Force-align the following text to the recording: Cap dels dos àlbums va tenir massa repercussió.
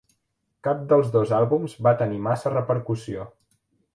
Cap 0.67 0.79
dels 0.93 1.09
dos 1.15 1.33
àlbums 1.41 1.77
va 1.87 1.93
tenir 2.01 2.19
massa 2.31 2.53
repercussió. 2.57 3.29